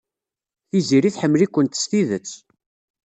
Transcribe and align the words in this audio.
Tiziri 0.69 1.09
tḥemmel-ikent 1.15 1.79
s 1.81 1.83
tidet. 1.89 2.31